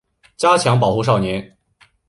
[0.35, 1.55] 加强保护少年